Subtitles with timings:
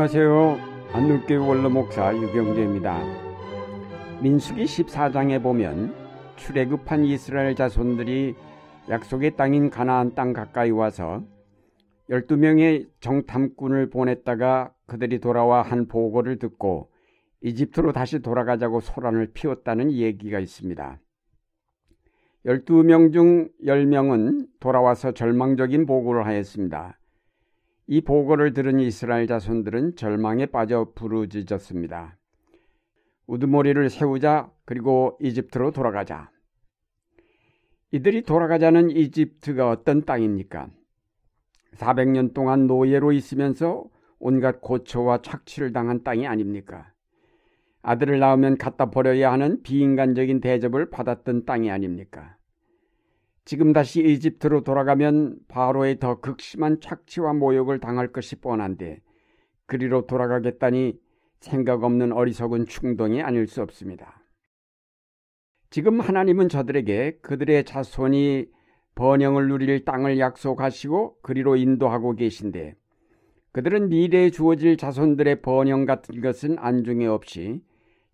[0.00, 0.58] 안녕하세요.
[0.94, 3.02] 안누교회 원로목사 유경재입니다.
[4.22, 5.94] 민수기 14장에 보면
[6.36, 8.34] 출애굽한 이스라엘 자손들이
[8.88, 11.22] 약속의 땅인 가나안 땅 가까이 와서
[12.08, 16.90] 12명의 정탐꾼을 보냈다가 그들이 돌아와 한 보고를 듣고
[17.42, 20.98] 이집트로 다시 돌아가자고 소란을 피웠다는 얘기가 있습니다.
[22.46, 26.99] 12명 중 10명은 돌아와서 절망적인 보고를 하였습니다.
[27.92, 32.16] 이 보고를 들은 이스라엘 자손들은 절망에 빠져 부르짖었습니다.
[33.26, 36.30] 우두머리를 세우자 그리고 이집트로 돌아가자.
[37.90, 40.70] 이들이 돌아가자는 이집트가 어떤 땅입니까?
[41.78, 43.86] 400년 동안 노예로 있으면서
[44.20, 46.92] 온갖 고초와 착취를 당한 땅이 아닙니까?
[47.82, 52.36] 아들을 낳으면 갖다 버려야 하는 비인간적인 대접을 받았던 땅이 아닙니까?
[53.50, 59.00] 지금 다시 이집트로 돌아가면 바로의 더 극심한 착취와 모욕을 당할 것이 뻔한데
[59.66, 60.96] 그리로 돌아가겠다니
[61.40, 64.22] 생각 없는 어리석은 충동이 아닐 수 없습니다.
[65.68, 68.46] 지금 하나님은 저들에게 그들의 자손이
[68.94, 72.76] 번영을 누릴 땅을 약속하시고 그리로 인도하고 계신데
[73.50, 77.60] 그들은 미래에 주어질 자손들의 번영 같은 것은 안중에 없이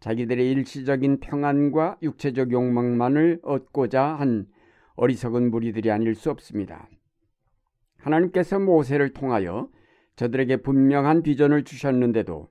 [0.00, 4.46] 자기들의 일시적인 평안과 육체적 욕망만을 얻고자 한
[4.96, 6.88] 어리석은 무리들이 아닐 수 없습니다.
[7.98, 9.68] 하나님께서 모세를 통하여
[10.16, 12.48] 저들에게 분명한 비전을 주셨는데도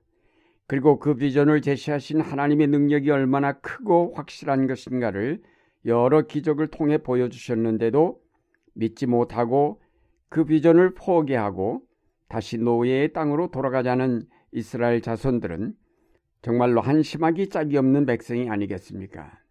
[0.68, 5.42] 그리고 그 비전을 제시하신 하나님의 능력이 얼마나 크고 확실한 것인가를
[5.84, 8.20] 여러 기적을 통해 보여주셨는데도
[8.74, 9.80] 믿지 못하고
[10.28, 11.82] 그 비전을 포기하고
[12.28, 14.22] 다시 노예의 땅으로 돌아가자는
[14.52, 15.74] 이스라엘 자손들은
[16.42, 19.45] 정말로 한심하기 짝이 없는 백성이 아니겠습니까?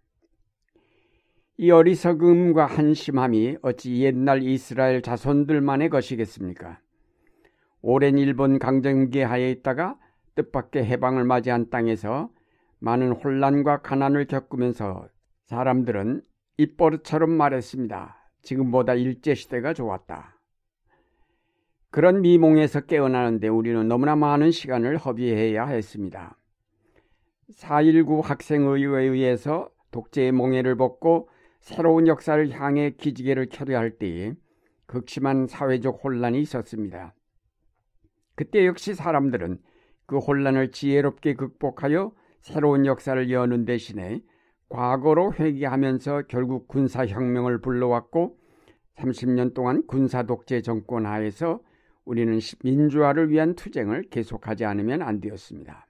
[1.57, 6.79] 이 어리석음과 한심함이 어찌 옛날 이스라엘 자손들만의 것이겠습니까?
[7.81, 9.97] 오랜 일본 강점기 하에 있다가
[10.35, 12.29] 뜻밖의 해방을 맞이한 땅에서
[12.79, 15.07] 많은 혼란과 가난을 겪으면서
[15.45, 16.23] 사람들은
[16.57, 18.17] 입버릇처럼 말했습니다.
[18.41, 20.37] 지금보다 일제시대가 좋았다.
[21.89, 26.37] 그런 미몽에서 깨어나는데 우리는 너무나 많은 시간을 허비해야 했습니다.
[27.53, 31.29] 4.19 학생의회에 의해서 독재의 몽해를 벗고
[31.65, 34.35] 새로운 역사를 향해 기지개를 켜려 할 때에
[34.85, 37.15] 극심한 사회적 혼란이 있었습니다.
[38.35, 39.57] 그때 역시 사람들은
[40.05, 44.21] 그 혼란을 지혜롭게 극복하여 새로운 역사를 여는 대신에
[44.69, 48.37] 과거로 회귀하면서 결국 군사혁명을 불러왔고
[48.97, 51.61] 30년 동안 군사 독재 정권 하에서
[52.03, 55.87] 우리는 민주화를 위한 투쟁을 계속하지 않으면 안 되었습니다.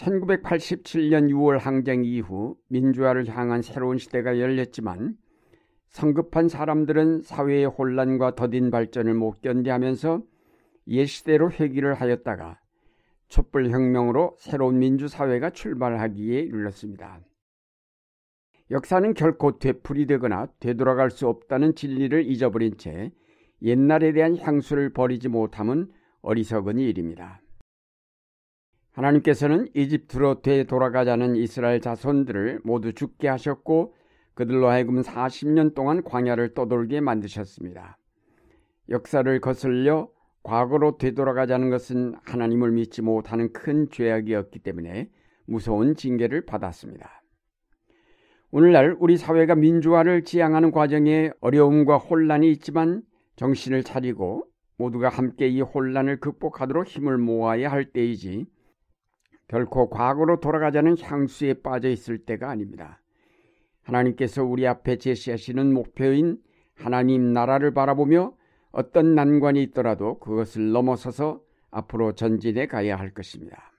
[0.00, 5.16] 1987년 6월 항쟁 이후 민주화를 향한 새로운 시대가 열렸지만
[5.88, 10.22] 성급한 사람들은 사회의 혼란과 더딘 발전을 못 견디하면서
[10.88, 12.58] 옛 시대로 회귀를 하였다가
[13.28, 17.20] 촛불혁명으로 새로운 민주사회가 출발하기에 이르렀습니다.
[18.70, 23.12] 역사는 결코 되풀이 되거나 되돌아갈 수 없다는 진리를 잊어버린 채
[23.62, 25.90] 옛날에 대한 향수를 버리지 못함은
[26.22, 27.40] 어리석은 일입니다.
[28.92, 33.94] 하나님께서는 이집트로 되돌아가자는 이스라엘 자손들을 모두 죽게 하셨고
[34.34, 37.98] 그들로 하여금 40년 동안 광야를 떠돌게 만드셨습니다.
[38.88, 40.08] 역사를 거슬려
[40.42, 45.10] 과거로 되돌아가자는 것은 하나님을 믿지 못하는 큰 죄악이었기 때문에
[45.46, 47.22] 무서운 징계를 받았습니다.
[48.50, 53.02] 오늘날 우리 사회가 민주화를 지향하는 과정에 어려움과 혼란이 있지만
[53.36, 54.46] 정신을 차리고
[54.76, 58.46] 모두가 함께 이 혼란을 극복하도록 힘을 모아야 할 때이지
[59.50, 63.02] 결코 과거로 돌아가자는 향수에 빠져 있을 때가 아닙니다.
[63.82, 66.38] 하나님께서 우리 앞에 제시하시는 목표인
[66.76, 68.32] 하나님 나라를 바라보며
[68.70, 71.40] 어떤 난관이 있더라도 그것을 넘어서서
[71.72, 73.72] 앞으로 전진해 가야 할 것입니다.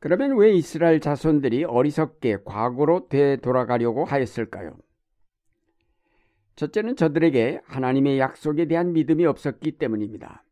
[0.00, 4.76] 그러면 왜 이스라엘 자손들이 어리석게 과거로 되돌아가려고 하였을까요?
[6.56, 10.44] 첫째는 저들에게 하나님의 약속에 대한 믿음이 없었기 때문입니다.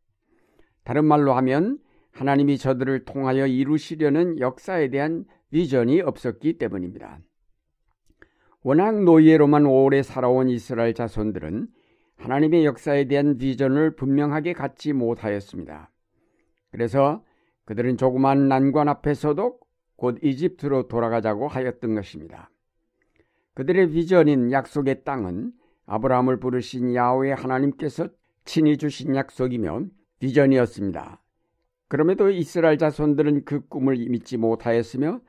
[0.83, 1.82] 다른 말로 하면
[2.13, 7.19] 하나님이 저들을 통하여 이루시려는 역사에 대한 비전이 없었기 때문입니다.
[8.61, 11.67] 워낙 노예로만 오래 살아온 이스라엘 자손들은
[12.17, 15.91] 하나님의 역사에 대한 비전을 분명하게 갖지 못하였습니다.
[16.71, 17.23] 그래서
[17.65, 19.59] 그들은 조그만 난관 앞에서도
[19.95, 22.49] 곧 이집트로 돌아가자고 하였던 것입니다.
[23.55, 25.51] 그들의 비전인 약속의 땅은
[25.85, 28.09] 아브라함을 부르신 야훼 하나님께서
[28.45, 29.85] 친히 주신 약속이며
[30.19, 31.22] 비전이었습니다.
[31.93, 35.21] 그럼에도 이스라엘 자손들은 그 꿈을 믿지 못하였으며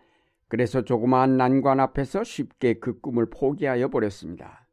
[0.48, 4.66] 그래서 조그마한 난관 앞에서 쉽게 그 꿈을 포기하여 버렸습니다.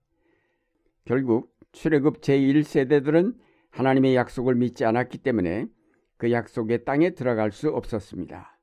[1.04, 3.36] 결국 출애굽 제1세대들은
[3.72, 5.68] 하나님의 약속을 믿지 않았기 때문에
[6.16, 8.58] 그 약속의 땅에 들어갈 수 없었습니다.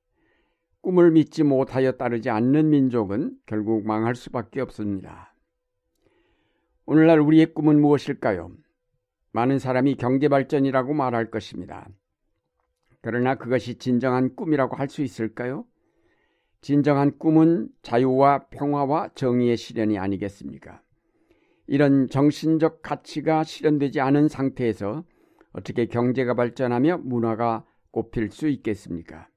[0.81, 5.35] 꿈을 믿지 못하여 따르지 않는 민족은 결국 망할 수밖에 없습니다.
[6.87, 8.53] 오늘날 우리의 꿈은 무엇일까요?
[9.33, 11.91] 많은 사람이 경제 발전이라고 말할 것입니다.
[13.09, 15.65] 그러나 그것이 진정한 꿈이라고 할 수 있을까요?
[16.61, 20.83] 진정한 꿈은 자유와 평화와 정의의 실현이 아니겠습니까?
[21.67, 25.05] 이런 정신적 가치가 실현되지 않은 상태에서
[25.53, 29.31] 어떻게 경제가 발전하며 문화가 꽃필 수 있겠습니까?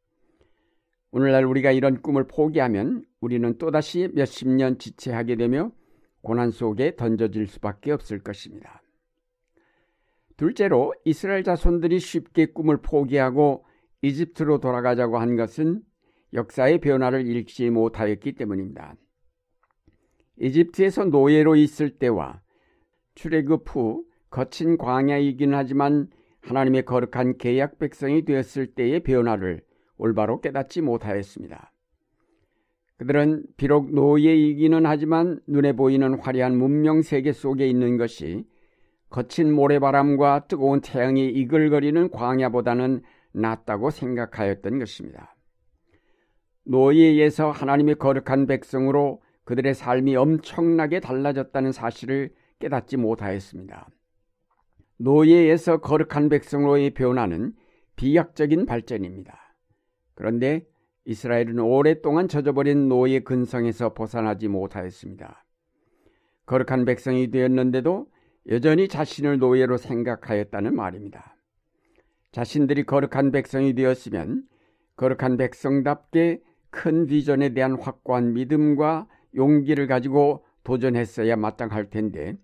[1.11, 5.71] 오늘날 우리가 이런 꿈을 포기하면 우리는 또다시 몇십 년 지체하게 되며
[6.21, 8.80] 고난 속에 던져질 수밖에 없을 것입니다.
[10.41, 13.63] 둘째로 이스라엘 자손들이 쉽게 꿈을 포기하고
[14.01, 15.83] 이집트로 돌아가자고 한 것은
[16.33, 18.95] 역사의 변화를 읽지 못하였기 때문입니다.
[20.39, 22.41] 이집트에서 노예로 있을 때와
[23.13, 26.09] 출애굽 후 거친 광야이긴 하지만
[26.39, 29.61] 하나님의 거룩한 계약 백성이 되었을 때의 변화를
[29.97, 31.71] 올바로 깨닫지 못하였습니다.
[32.97, 38.43] 그들은 비록 노예이기는 하지만 눈에 보이는 화려한 문명 세계 속에 있는 것이
[39.11, 43.03] 거친 모래바람과 뜨거운 태양이 이글거리는 광야보다는
[43.33, 45.35] 낫다고 생각하였던 것입니다.
[46.63, 53.89] 노예에서 하나님의 거룩한 백성으로 그들의 삶이 엄청나게 달라졌다는 사실을 깨닫지 못하였습니다.
[54.97, 57.53] 노예에서 거룩한 백성으로의 변화는
[57.97, 59.37] 비약적인 발전입니다.
[60.13, 60.65] 그런데
[61.05, 65.43] 이스라엘은 오랫동안 젖어버린 노예 근성에서 벗어나지 못하였습니다.
[66.45, 68.07] 거룩한 백성이 되었는데도
[68.47, 71.37] 여전히 자신을 노예로 생각하였다는 말입니다.
[72.31, 74.43] 자신들이 거룩한 백성이 되었으면
[74.95, 82.37] 거룩한 백성답게 큰 비전에 대한 확고한 믿음과 용기를 가지고 도전했어야 마땅할 텐데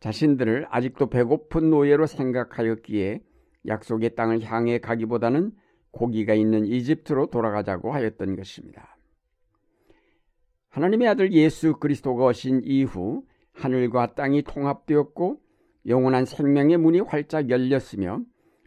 [0.00, 3.20] 자신들을 아직도 배고픈 노예로 생각하였기에
[3.66, 5.52] 약속의 땅을 향해 가기보다는
[5.92, 8.96] 고기가 있는 이집트로 돌아가자고 하였던 것입니다.
[10.70, 15.40] 하나님의 아들 예수 그리스도가 오신 이후 하늘과 땅이 통합되었고
[15.86, 18.20] 영원한 생명의 문이 활짝 열렸으며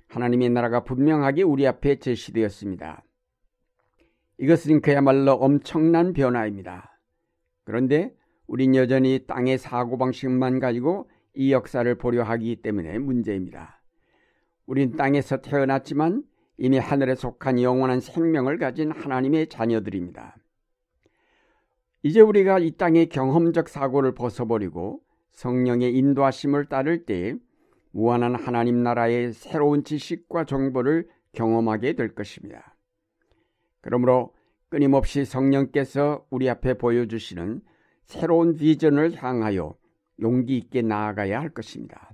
[0.08, 3.04] 하나님의 나라가 분명하게 우리 앞에 제시되었습니다.
[4.38, 7.00] 이것은 그야말로 엄청난 변화입니다.
[7.64, 8.16] 그런데
[8.48, 13.82] 우린 여전히 땅의 사고방식만 가지고 이 역사를 보려 하기 때문에 문제입니다.
[14.66, 16.24] 우린 땅에서 태어났지만
[16.58, 20.38] 이미 하늘에 속한 영원한 생명을 가진 하나님의 자녀들입니다.
[22.06, 27.36] 이제 우리가 이 땅의 경험적 사고를 벗어버리고 성령의 인도하심을 따를 때
[27.90, 32.78] 무한한 하나님 나라의 새로운 지식과 정보를 경험하게 될 것입니다.
[33.82, 34.36] 그러므로
[34.70, 37.62] 끊임없이 성령께서 우리 앞에 보여주시는
[38.04, 39.76] 새로운 비전을 향하여
[40.22, 42.12] 용기 있게 나아가야 할 것입니다.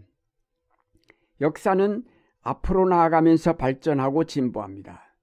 [1.42, 2.06] 역사는
[2.44, 5.14] 앞으로 나아가면서 발전하고 진보합니다.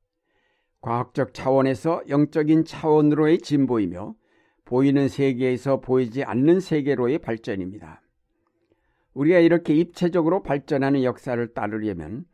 [0.82, 4.14] 과학적 차원에서 영적인 차원으로의 진보이며
[4.68, 8.02] 보이는 세계에서 보이지 않는 세계로의 발전입니다.
[9.14, 12.26] 우리가 이렇게 입체적으로 발전하는 역사를 따르려면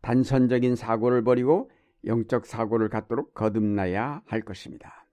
[0.00, 1.70] 단선적인 사고를 버리고
[2.06, 5.06] 영적 사고를 갖도록 거듭나야 할 것입니다.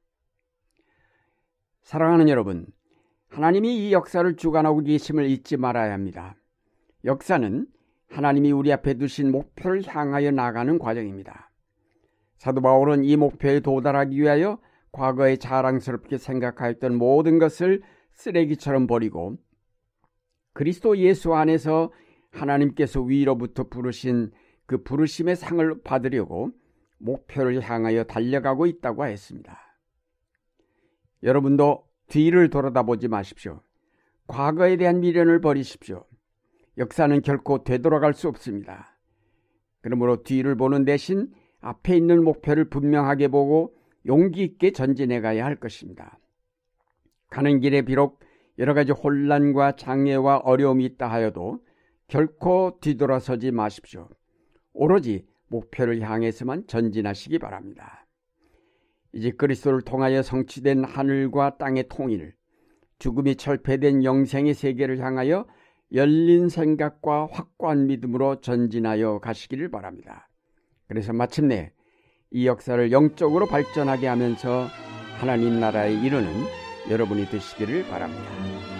[1.82, 2.66] 사랑하는 여러분,
[3.28, 6.38] 하나님이 이 역사를 주관하고 계심을 잊지 말아야 합니다.
[7.04, 7.68] 역사는
[8.08, 11.52] 하나님이 우리 앞에 두신 목표를 향하여 나가는 과정입니다.
[12.38, 14.60] 사도 바울은 이 목표에 도달하기 위하여
[14.92, 17.82] 과거에 자랑스럽게 생각하였던 모든 것을
[18.14, 19.38] 쓰레기처럼 버리고
[20.54, 21.92] 그리스도 예수 안에서
[22.32, 24.32] 하나님께서 위로부터 부르신
[24.66, 26.52] 그 부르심의 상을 받으려고
[26.98, 29.58] 목표를 향하여 달려가고 있다고 했습니다.
[31.24, 33.62] 여러분도 뒤를 돌아다보지 마십시오.
[34.28, 36.06] 과거에 대한 미련을 버리십시오.
[36.78, 38.98] 역사는 결코 되돌아갈 수 없습니다.
[39.82, 41.32] 그러므로 뒤를 보는 대신
[41.62, 43.76] 앞에 있는 목표를 분명하게 보고
[44.06, 46.20] 용기 있게 전진해 가야 할 것입니다.
[47.30, 48.20] 가는 길에 비록
[48.58, 51.60] 여러 가지 혼란과 장애와 어려움이 있다 하여도
[52.08, 54.10] 결코 뒤돌아서지 마십시오.
[54.74, 58.06] 오로지 목표를 향해서만 전진하시기 바랍니다.
[59.14, 62.34] 이제 그리스도를 통하여 성취된 하늘과 땅의 통일,
[63.00, 65.48] 죽음이 철폐된 영생의 세계를 향하여
[65.94, 70.30] 열린 생각과 확고한 믿음으로 전진하여 가시기를 바랍니다.
[70.88, 71.72] 그래서 마침내
[72.32, 74.68] 이 역사를 영적으로 발전하게 하면서
[75.20, 76.30] 하나님 나라에 이르는
[76.90, 78.79] 여러분이 되시기를 바랍니다.